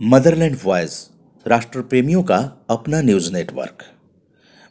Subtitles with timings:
[0.00, 1.10] Motherland voice
[1.46, 2.36] राष्ट्र प्रेमियों का
[2.70, 3.84] अपना न्यूज़ नेटवर्क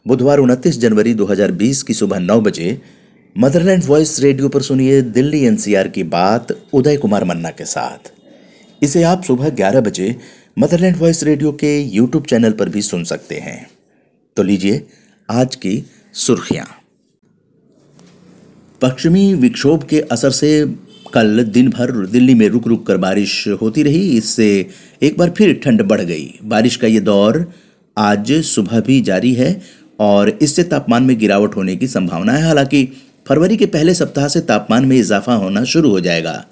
[0.08, 2.82] बुधवार 29 जनवरी 2020 की सुबह 9 बजे
[3.38, 8.12] मदरलैंड वॉइस रेडियो पर सुनिए दिल्ली एनसीआर की बात उदय कुमार मन्ना के साथ।
[8.84, 10.16] इसे आप सुबह 11 बजे
[10.60, 13.70] मदरलैंड वॉइस रेडियो के यूट्यूब चैनल पर भी सुन सकते हैं।
[14.38, 14.88] तो लीजिए
[15.30, 16.68] आज की सुर्खियाँ।
[18.82, 20.66] पश्चिमी विक्षोभ के असर से
[21.14, 24.68] कल दिन भर दिल्ली में रुक रुक कर बारिश होती रही, इससे
[25.02, 27.46] एक बार फिर ठंड बढ़ गई। बारिश का ये दौर
[27.98, 29.62] आज सुबह भी जारी है
[30.00, 32.88] और इससे तापमान में गिरावट होने की संभावना है। हालाँकि
[33.28, 36.46] फरवरी के पहले सप्ताह से तापमान में इजाफा होना शुरू हो जाएगा।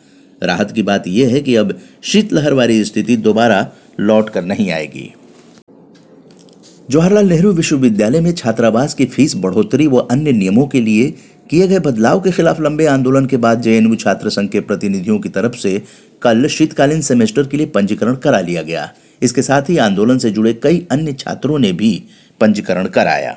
[0.44, 3.66] राहत की बात यह है कि अब शीतलहर वाली स्थिति दोबारा
[4.00, 5.09] लौट कर नहीं आएगी।
[6.89, 11.14] जवाहरलाल नेहरू विश्वविद्यालय में छात्रावास की फ़ीस बढ़ोतरी व अन्य नियमों के लिए
[11.49, 15.30] किए गए बदलाव के खिलाफ लंबे आंदोलन के बाद जेएनयू छात्र संघ के प्रतिनिधियों की
[15.30, 15.81] तरफ़ से
[16.22, 18.89] कल शीतकालीन सेमेस्टर के लिए पंजीकरण करा लिया गया।
[19.22, 21.91] इसके साथ ही आंदोलन से जुड़े कई अन्य छात्रों ने भी
[22.41, 23.36] पंजीकरण कराया।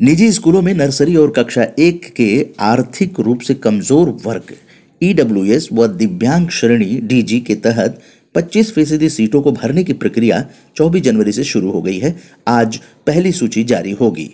[0.00, 2.28] निजी स्कूलों में नर्सरी और कक्षा एक के
[2.62, 4.54] आर्थिक रूप से कमज़ोर वर्ग,
[5.02, 8.00] ईडब्ल्यूएस व दिव्यांग श्रेणी डीजी के तहत
[8.34, 10.44] 25 फ़ीसदी सीटों को भरने की प्रक्रिया
[10.76, 12.14] 24 जनवरी से शुरू हो गई है।
[12.48, 14.28] आज पहली सूची जारी होगी।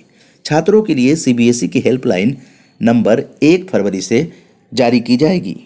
[0.44, 2.36] छात्रों के लिए सीबीएसई की हेल्पलाइन
[2.82, 4.32] नंबर एक फरवरी से
[4.72, 5.56] जारी की जाएगी।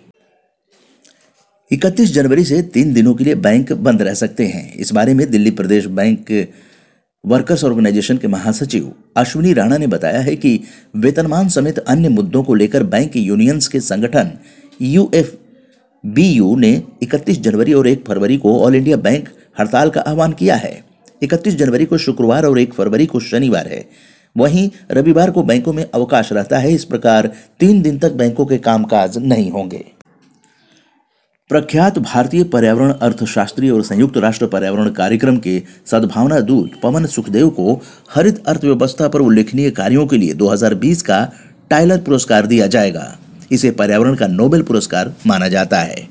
[1.71, 5.31] 31 जनवरी से तीन दिनों के लिए बैंक बंद रह सकते हैं। इस बारे में
[5.31, 6.31] दिल्ली प्रदेश बैंक
[7.25, 10.61] वर्कर्स ऑर्गेनाइजेशन के महासचिव अश्विनी राणा ने बताया है कि
[10.97, 14.31] वेतनमान समेत अन्य मुद्दों को लेकर बैंक यूनियंस के संगठन
[14.83, 15.33] यू एफ़
[16.07, 16.71] बी यू ने
[17.03, 19.29] 31 जनवरी और 1 फरवरी को ऑल इंडिया बैंक
[19.61, 20.85] हड़ताल का आह्वान किया है।
[21.23, 23.85] 31 जनवरी को शुक्रवार और 1 फरवरी को शनिवार है।
[24.37, 28.59] वहीं रविवार को बैंकों में अवकाश रहता है। इस प्रकार तीन दिन तक बैंकों के
[28.59, 29.85] कामकाज नहीं होंगे।
[31.51, 37.83] प्रख्यात भारतीय पर्यावरण अर्थशास्त्री और संयुक्त राष्ट्र पर्यावरण कार्यक्रम के सद्भावना दूत पवन सुखदेव को
[38.15, 41.33] हरित अर्थव्यवस्था पर उल्लेखनीय कार्यों के लिए 2020 का
[41.71, 43.19] टाइलर पुरस्कार दिया जाएगा।
[43.53, 46.09] इसे पर्यावरण का नोबेल पुरस्कार माना जाता है।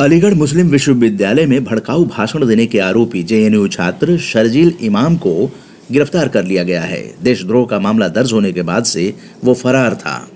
[0.00, 5.50] अलीगढ़ मुस्लिम विश्वविद्यालय में भड़काऊ भाषण देने के आरोपी जेएनयू छात्र शर्जील इमाम को
[5.92, 9.14] गिरफ़्तार कर लिया गया है। देशद्रोह का मामला दर्ज होने के बाद से
[9.44, 10.28] वो फरार था।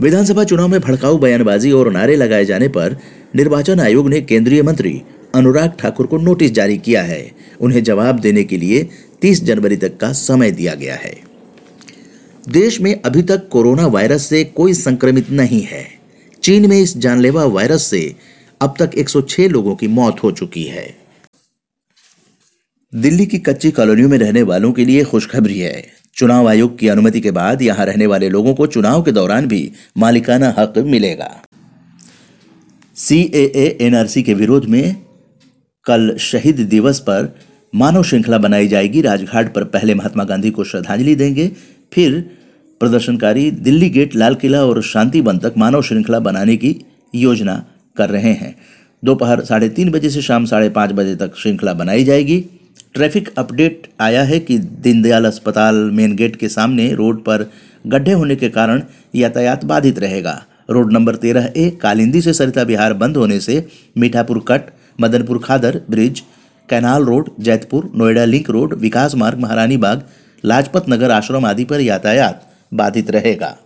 [0.00, 2.96] विधानसभा चुनाव में भड़काऊ बयानबाजी और नारे लगाए जाने पर
[3.36, 5.02] निर्वाचन आयोग ने केंद्रीय मंत्री
[5.34, 8.88] अनुराग ठाकुर को नोटिस जारी किया है। उन्हें जवाब देने के लिए
[9.22, 11.16] 30 जनवरी तक का समय दिया गया है।
[12.48, 15.86] देश में अभी तक कोरोना वायरस से कोई संक्रमित नहीं है।
[16.42, 18.14] चीन में इस जानलेवा वायरस से
[18.60, 21.07] अब तक 106 लोगों की मौत हो चुकी है।
[22.94, 25.82] दिल्ली की कच्ची कॉलोनियों में रहने वालों के लिए खुशखबरी है।
[26.16, 29.70] चुनाव आयोग की अनुमति के बाद यहाँ रहने वाले लोगों को चुनाव के दौरान भी
[29.98, 31.28] मालिकाना हक मिलेगा।
[32.96, 34.96] सी ए एनआरसी के विरोध में
[35.86, 37.32] कल शहीद दिवस पर
[37.74, 41.50] मानव श्रृंखला बनाई जाएगी। राजघाट पर पहले महात्मा गांधी को श्रद्धांजलि देंगे।
[41.92, 42.20] फिर
[42.80, 46.76] प्रदर्शनकारी दिल्ली गेट, लाल किला और शांति वन तक मानव श्रृंखला बनाने की
[47.14, 47.64] योजना
[47.96, 48.54] कर रहे हैं।
[49.02, 52.44] दोपहर साढ़े तीन बजे से शाम साढ़े पाँच बजे तक श्रृंखला बनाई जाएगी।
[52.94, 57.50] ट्रैफ़िक अपडेट आया है कि दीनदयाल अस्पताल मेन गेट के सामने रोड पर
[57.86, 58.82] गड्ढे होने के कारण
[59.14, 63.66] यातायात बाधित रहेगा। रोड नंबर तेरह ए, कालिंदी से सरिता बिहार बंद होने से
[63.98, 64.62] Mithapur cut,
[65.00, 66.22] Madanpur Khadar bridge,
[66.68, 70.02] canal road, Jaitpur, Noida link road, Vikas Marg, Maharani Bagh,
[70.44, 73.56] Lajpat Nagar आश्रम आदि पर यातायात बाधित रहेगा।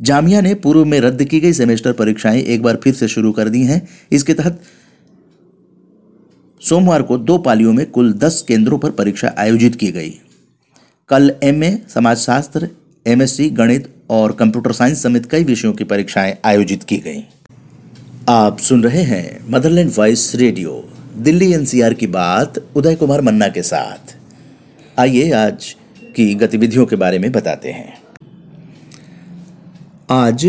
[0.00, 3.48] जामिया ने पूर्व में रद्द की गई सेमेस्टर परीक्षाएँ एक बार फिर से शुरू कर
[3.48, 4.60] दी हैं। इसके तहत
[6.60, 10.10] सोमवार को दो पालियों में कुल दस केंद्रों पर परीक्षा आयोजित की गई।
[11.08, 12.68] कल एम ए समाजशास्त्र
[13.06, 17.24] एमएससी गणित और कंप्यूटर साइंस समेत कई विषयों की परीक्षाएँ आयोजित की गई।
[18.28, 23.62] आप सुन रहे हैं Motherland Voice radio, Delhi NCR की बात, उदय कुमार मन्ना के
[23.62, 24.16] साथ।
[24.98, 25.76] आइए आज
[26.16, 27.98] की गतिविधियों के बारे में बताते हैं।
[30.10, 30.46] आज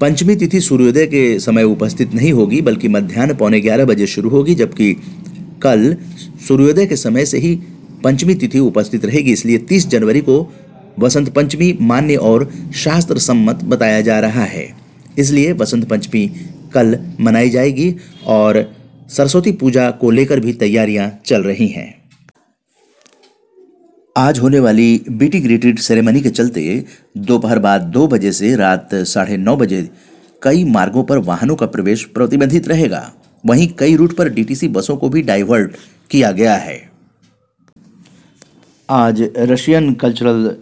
[0.00, 4.54] पंचमी तिथि सूर्योदय के समय उपस्थित नहीं होगी, बल्कि मध्यान्ह पौने ग्यारह बजे शुरू होगी,
[4.54, 4.92] जबकि
[5.62, 5.96] कल
[6.48, 7.54] सूर्योदय के समय से ही
[8.04, 10.52] पंचमी तिथि उपस्थित रहेगी। इसलिए 30 जनवरी को
[10.98, 14.76] वसंत पंचमी मान्य और शास्त्र सम्मत बताया जा रहा है।
[15.18, 16.26] इसलिए वसंत पंचमी
[16.74, 17.94] कल मनाई जाएगी
[18.26, 18.74] और
[19.08, 22.03] सरस्वती पूजा को लेकर भी तैयारियाँ चल रही हैं।
[24.16, 26.84] आज होने वाली बीटी ग्रेटेड सेरेमनी के चलते
[27.16, 29.90] दोपहर बाद दो बजे से रात साढ़े नौ बजे
[30.42, 33.12] कई मार्गों पर वाहनों का प्रवेश प्रतिबंधित रहेगा।
[33.46, 35.76] वहीं कई रूट पर डीटीसी बसों को भी डाइवर्ट
[36.10, 36.90] किया गया है।
[38.90, 40.56] आज Russian cultural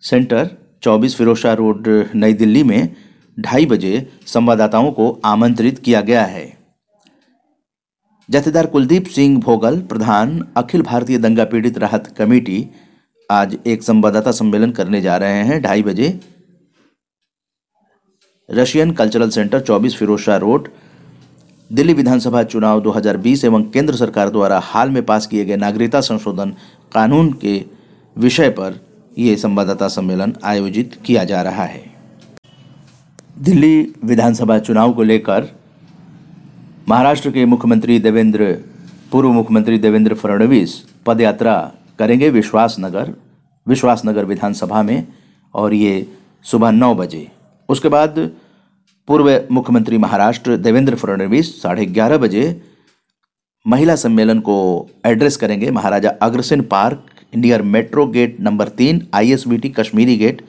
[0.00, 0.50] centre
[0.82, 2.96] 24 Ferozeshah road, नई दिल्ली में
[3.40, 6.59] ढाई बजे संवाददाताओं को आमंत्रित किया गया है।
[8.30, 12.68] जथेदार कुलदीप सिंह भोगल, प्रधान अखिल भारतीय दंगा पीड़ित राहत कमेटी,
[13.30, 16.20] आज एक संवाददाता सम्मेलन करने जा रहे हैं। ढाई बजे
[18.50, 20.68] Russian cultural centre 24 Feroz road,
[21.72, 26.54] Delhi विधानसभा चुनाव 2020 एवं केंद्र सरकार द्वारा हाल में पास किए गए नागरिकता संशोधन
[26.92, 27.64] कानून के
[28.16, 28.80] विषय पर
[29.18, 31.84] यह संवाददाता सम्मेलन आयोजित किया जा रहा है।
[33.38, 35.59] दिल्ली विधानसभा चुनाव को लेकर
[36.88, 38.52] महाराष्ट्र के मुख्यमंत्री देवेंद्र,
[39.12, 40.72] पूर्व मुख्यमंत्री देवेंद्र फडणवीस
[41.06, 41.54] पदयात्रा
[41.98, 43.12] करेंगे विश्वासनगर
[43.66, 45.06] विश्वासनगर विधानसभा में,
[45.54, 46.06] और ये
[46.44, 47.26] सुबह नौ बजे।
[47.68, 48.18] उसके बाद
[49.08, 52.62] पूर्व मुख्यमंत्री महाराष्ट्र देवेंद्र फडणवीस साढ़े ग्यारह बजे
[53.66, 54.56] महिला सम्मेलन को
[55.06, 57.06] एड्रेस करेंगे Maharaja Agrasen park
[57.36, 60.42] near metro gate number तीन, आईएसबीटी कश्मीरी गेट,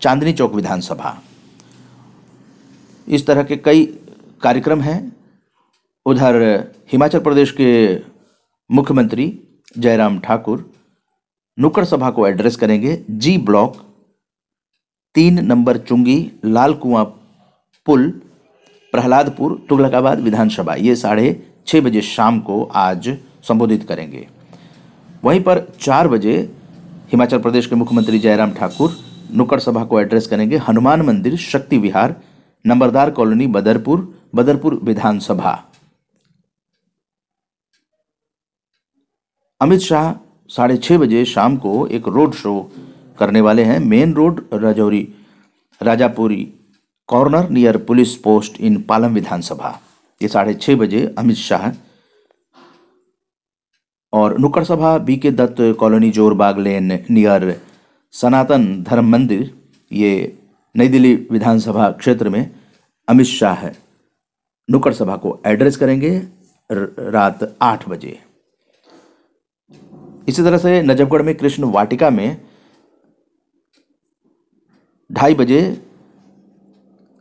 [0.00, 1.16] चांदनी चौक विधानसभा।
[3.08, 3.84] इस तरह के कई
[4.42, 5.15] कार्यक्रम हैं।
[6.06, 6.36] उधर
[6.92, 7.70] हिमाचल प्रदेश के
[8.70, 9.24] मुख्यमंत्री
[9.78, 10.70] जयराम ठाकुर
[11.58, 13.76] नुक्कड़ सभा को एड्रेस करेंगे। जी ब्लॉक
[15.14, 17.04] तीन नंबर चुंगी लाल कुआँ
[17.86, 18.08] पुल,
[18.94, 21.28] प्रहलादपुर, तुगलकाबाद विधानसभा। ये साढ़े
[21.66, 23.16] छः बजे शाम को आज
[23.48, 24.26] संबोधित करेंगे।
[25.24, 26.38] वहीं पर चार बजे
[27.12, 28.96] हिमाचल प्रदेश के मुख्यमंत्री जयराम ठाकुर
[29.32, 32.20] नुक्कड़ सभा को एड्रेस करेंगे। हनुमान मंदिर, शक्ति विहार,
[32.64, 35.62] नंबरदार कॉलोनी, बदरपुर बदरपुर विधानसभा।
[39.60, 40.12] अमित शाह
[40.50, 42.52] साढ़े छः बजे शाम को एक रोड शो
[43.18, 45.00] करने वाले हैं। Main road, Rajouri,
[45.80, 46.42] Rajapuri
[47.08, 49.70] corner near police post in Palam विधानसभा।
[50.20, 51.70] ये साढ़े छः बजे अमित शाह
[54.12, 57.60] और नुक्कड़ सभा B K Dutt colony Jorbagh lane near
[58.14, 59.50] Sanatan Dharma Mandir.
[59.90, 60.12] ये
[60.74, 62.50] नई दिल्ली विधानसभा क्षेत्र में
[63.08, 63.66] अमित शाह
[64.68, 66.16] नुक्कड़ सभा को एड्रेस करेंगे
[66.70, 68.18] रात आठ बजे।
[70.28, 72.36] इसी तरह से नजफगढ़ में कृष्ण वाटिका में
[75.10, 75.60] ढाई बजे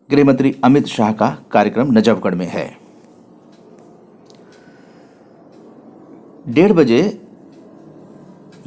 [0.09, 2.65] गृहमंत्री अमित शाह का कार्यक्रम नजफगढ़ में है।
[6.47, 7.01] डेढ़ बजे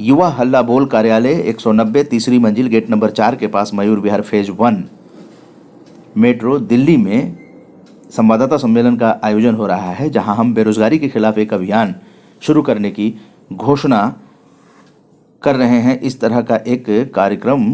[0.01, 4.51] युवा हल्ला बोल कार्यालय 190 तीसरी मंजिल गेट नंबर चार के पास Mayur Vihar phase
[4.51, 4.83] one
[6.17, 7.37] metro Delhi में
[8.11, 11.95] संवाददाता सम्मेलन का आयोजन हो रहा है, जहाँ हम बेरोजगारी के खिलाफ एक अभियान
[12.41, 13.13] शुरू करने की
[13.53, 14.01] घोषणा
[15.41, 17.73] कर रहे हैं। इस तरह का एक कार्यक्रम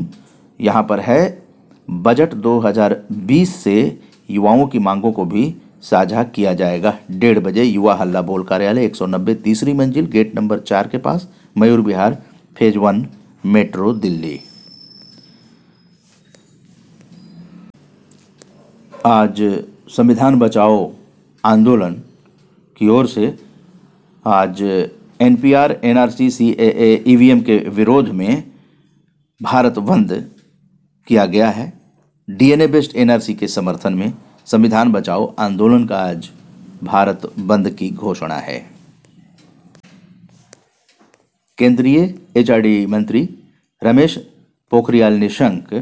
[0.60, 1.44] यहाँ पर है।
[1.88, 8.22] बजट 2020 से युवाओं की मांगों को भी साझा किया जाएगा। डेढ़ बजे युवा हल्ला
[8.22, 11.28] बोल कार्यालय 190 तीसरी मंजिल, गेट नंबर चार के पास,
[11.58, 12.22] Mayur Vihar
[12.56, 13.06] phase one,
[13.46, 14.40] metro Delhi.
[19.06, 19.42] आज
[19.90, 20.92] संविधान बचाओ
[21.44, 21.94] आंदोलन
[22.78, 23.34] की ओर से
[24.26, 24.62] आज
[25.20, 28.44] एनपीआर एनआरसी सीएए ईवीएम के विरोध में
[29.42, 30.12] भारत बंद
[31.08, 31.72] किया गया है।
[32.28, 34.14] डीएनए बेस्ड एनआरसी के समर्थन में
[34.48, 36.30] संविधान बचाओ आंदोलन का आज
[36.84, 38.58] भारत बंद की घोषणा है।
[41.58, 43.28] केंद्रीय एचआरडी मंत्री
[43.82, 44.18] रमेश
[44.72, 45.74] पोखरियाल निशंक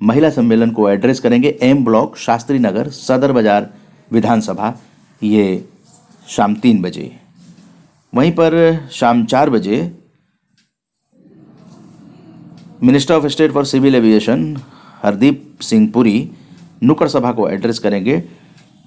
[0.00, 3.70] महिला सम्मेलन को एड्रेस करेंगे एम ब्लॉक शास्त्री नगर, सदर बाज़ार,
[4.10, 4.74] विधानसभा,
[5.22, 5.64] ये
[6.28, 7.10] शाम तीन बजे।
[8.14, 8.54] वहीं पर
[8.92, 9.76] शाम चार बजे
[12.82, 14.44] minister of state for civil aviation
[15.02, 16.30] Hardeep Singh Puri
[16.82, 18.22] नुक्कड़ सभा को एड्रेस करेंगे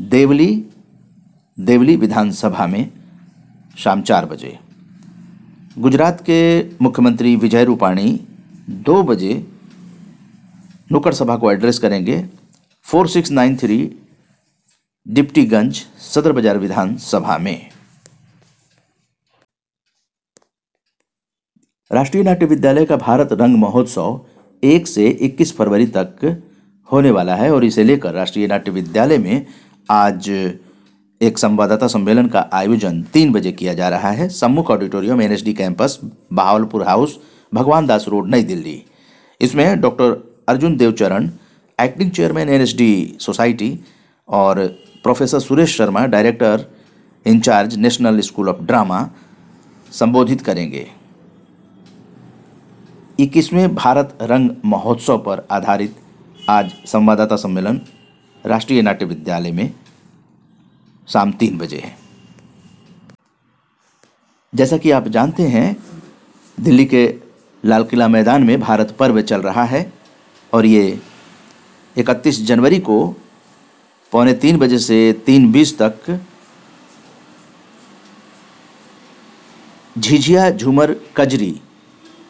[0.09, 0.47] देवली
[1.57, 2.89] देवली विधानसभा में
[3.77, 4.57] शाम चार बजे।
[5.79, 6.41] गुजरात के
[6.81, 8.19] मुख्यमंत्री विजय रूपाणी
[8.85, 9.33] दो बजे
[10.91, 12.23] नुक्कड़ सभा को एड्रेस करेंगे
[12.85, 13.79] four six nine three
[15.05, 17.69] Deputyganj Sadar Bazaar विधानसभा में।
[21.91, 24.19] राष्ट्रीय नाट्य विद्यालय का भारत रंग महोत्सव
[24.63, 26.41] एक से इक्कीस फरवरी तक
[26.91, 29.45] होने वाला है और इसे लेकर राष्ट्रीय नाट्य विद्यालय में
[29.89, 30.29] आज
[31.21, 35.99] एक संवाददाता सम्मेलन का आयोजन तीन बजे किया जा रहा है। Sammukh auditorium NSD campus,
[36.33, 37.17] Bahawalpur house,
[37.53, 38.81] Bhagwan Das road, नई दिल्ली।
[39.41, 41.29] इसमें doctor Arjun Devcharan,
[41.79, 43.79] acting chairman NSD society
[44.29, 44.65] और
[45.03, 46.69] professor Suresh Sharma, director
[47.25, 49.09] incharge national school of drama
[49.91, 50.87] संबोधित करेंगे।
[53.19, 55.95] इक्कीसवें भारत रंग महोत्सव पर आधारित
[56.49, 57.81] आज संवाददाता सम्मेलन
[58.45, 59.73] राष्ट्रीय नाट्य विद्यालय में
[61.07, 61.97] शाम तीन बजे है।
[64.55, 65.75] जैसा कि आप जानते हैं,
[66.59, 67.15] दिल्ली के
[67.65, 69.93] लाल किला मैदान में भारत पर्व चल रहा है
[70.53, 71.01] और ये
[71.97, 73.15] इकतीस जनवरी को
[74.11, 76.19] पौने तीन बजे से तीन बीस तक
[79.99, 81.61] झिझिया झूमर कजरी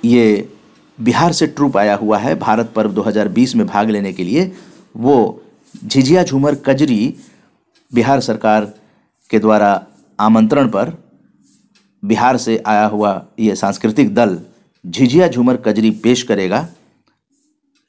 [0.06, 0.54] ये
[1.00, 4.52] बिहार से ट्रूप आया हुआ है। भारत पर्व 2020 में भाग लेने के लिए
[4.96, 5.44] वो
[5.86, 7.16] झिझिया झूमर कजरी
[7.92, 8.66] बिहार सरकार
[9.30, 9.88] के द्वारा
[10.20, 10.92] आमंत्रण पर
[12.04, 14.40] बिहार से आया हुआ ये सांस्कृतिक दल
[14.86, 16.68] झिझिया झूमर कजरी पेश करेगा।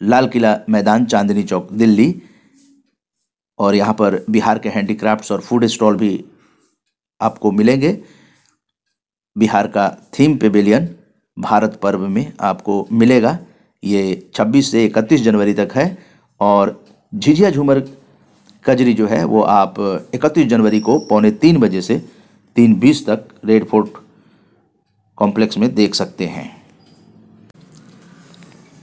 [0.00, 2.22] लाल किला मैदान, चांदनी चौक, दिल्ली।
[3.58, 6.24] और यहाँ पर बिहार के हैंडीक्राफ्ट्स और फ़ूड स्टॉल भी
[7.20, 7.92] आपको मिलेंगे।
[9.36, 9.88] बिहार का
[10.18, 10.88] थीम पेविलियन
[11.38, 13.38] भारत पर्व में आपको मिलेगा।
[13.84, 15.86] ये 26 से 31 जनवरी तक है
[16.40, 17.82] और झिझिया झूमर
[18.64, 19.74] कजरी जो है, वो आप
[20.14, 21.98] 31 जनवरी को पौने तीन बजे से
[22.56, 23.88] तीन बीस तक रेड फोर्ट
[25.18, 26.56] कॉम्प्लेक्स में देख सकते हैं।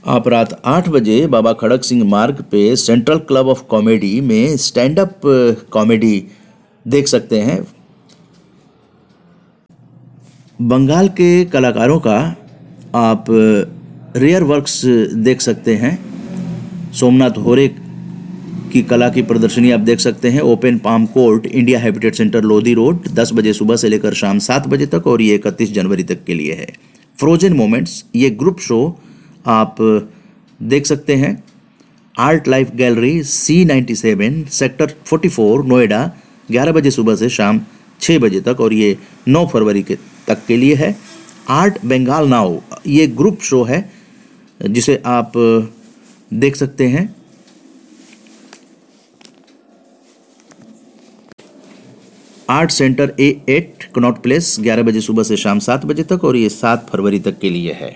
[0.06, 4.98] आप रात आठ बजे बाबा खड़क सिंह मार्ग पे सेंट्रल क्लब ऑफ़ कॉमेडी में स्टैंड
[4.98, 5.20] अप
[5.70, 6.26] कॉमेडी
[6.86, 7.64] देख सकते हैं।
[10.62, 12.36] बंगाल के कलाकारों का
[12.96, 13.24] आप
[14.16, 14.80] रेयर वर्क्स
[15.24, 17.66] देख सकते हैं। सोमनाथ होरे
[18.72, 22.74] की कला की प्रदर्शनी आप देख सकते हैं। Open palm court, India habitat centre, Lodhi
[22.74, 26.24] road 10 बजे सुबह से लेकर शाम सात बजे तक और ये इकतीस जनवरी तक
[26.24, 26.66] के लिए है।
[27.18, 28.78] फ्रोजन मोमेंट्स ये ग्रुप शो
[29.46, 29.76] आप
[30.60, 31.42] देख सकते हैं।
[32.14, 36.00] Art life gallery C ninety seven sector forty four Noida,
[36.50, 37.60] ग्यारह बजे सुबह से शाम
[38.00, 38.96] छः बजे तक और ये
[39.28, 39.94] नौ फरवरी के
[40.28, 41.15] तक के लिए है।
[41.48, 43.78] आर्ट बंगाल नाउ, ये ग्रुप शो है,
[44.60, 45.32] जिसे आप
[46.34, 47.14] देख सकते हैं।
[52.50, 56.36] Art centre A eight, Connaught place, ग्यारह बजे सुबह से शाम सात बजे तक, और
[56.36, 57.90] ये सात फरवरी तक के लिए है।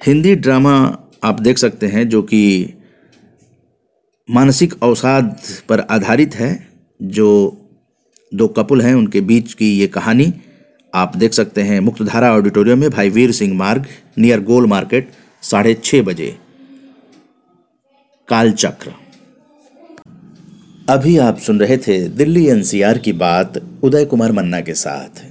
[0.00, 0.76] हिंदी ड्रामा
[1.24, 2.72] आप देख सकते हैं, जो कि
[4.28, 5.36] मानसिक अवसाद
[5.68, 6.68] पर आधारित है,
[7.00, 7.28] जो
[8.32, 10.32] दो कपुल हैं, उनके बीच की ये कहानी।
[10.96, 13.86] आप देख सकते हैं मुक्तधारा ऑडिटोरियम में भाई वीर सिंह मार्ग,
[14.18, 15.08] नियर गोल मार्केट,
[15.42, 16.34] साढ़े छः बजे।
[18.28, 18.92] कालचक्र।
[20.88, 25.24] अभी आप सुन रहे थे दिल्ली एनसीआर की बात उदय कुमार मन्ना के साथ।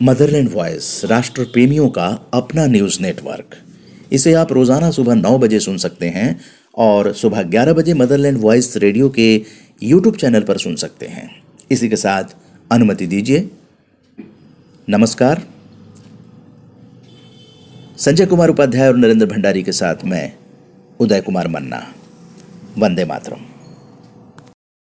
[0.00, 3.56] मदरलैंड वॉइस राष्ट्र प्रेमियों का अपना न्यूज़ नेटवर्क।
[4.12, 6.40] इसे आप रोज़ाना सुबह नौ बजे सुन सकते हैं
[6.76, 9.28] और सुबह ग्यारह बजे मदरलैंड वॉइस रेडियो के
[9.82, 11.28] यूट्यूब चैनल पर सुन सकते हैं।
[11.70, 12.34] इसी के साथ
[12.70, 13.48] अनुमति दीजिए
[14.88, 15.42] नमस्कार।
[17.98, 20.32] संजय कुमार उपाध्याय और नरेंद्र भंडारी के साथ मैं
[21.00, 21.94] उदय कुमार मन्ना।
[22.78, 23.53] वंदे मातरम।